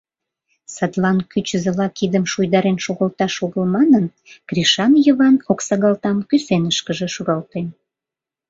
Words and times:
Садлан 0.75 1.17
кӱчызыла 1.31 1.87
кидым 1.97 2.25
шуйдарен 2.31 2.77
шогылташ 2.85 3.33
огыл 3.45 3.65
манын, 3.75 4.05
Кришан 4.49 4.93
Йыван 5.05 5.35
оксагалтам 5.51 6.17
кӱсенышкыже 6.29 7.07
шуралтен. 7.15 7.67